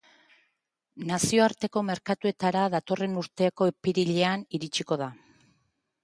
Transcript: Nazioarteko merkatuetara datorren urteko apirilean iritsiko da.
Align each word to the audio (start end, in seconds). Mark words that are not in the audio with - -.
Nazioarteko 1.09 1.83
merkatuetara 1.89 2.63
datorren 2.75 3.13
urteko 3.23 3.67
apirilean 3.73 4.47
iritsiko 4.59 4.99
da. 5.03 5.11